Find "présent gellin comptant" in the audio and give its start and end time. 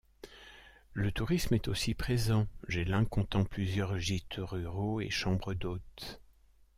1.93-3.45